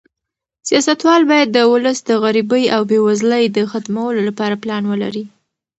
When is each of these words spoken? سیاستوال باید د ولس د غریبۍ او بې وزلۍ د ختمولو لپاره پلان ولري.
سیاستوال 0.67 1.21
باید 1.31 1.49
د 1.51 1.57
ولس 1.73 1.99
د 2.07 2.11
غریبۍ 2.23 2.63
او 2.75 2.81
بې 2.89 2.99
وزلۍ 3.07 3.43
د 3.51 3.57
ختمولو 3.71 4.19
لپاره 4.29 4.59
پلان 4.63 4.83
ولري. 4.91 5.25